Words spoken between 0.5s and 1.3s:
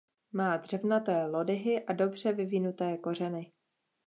dřevnaté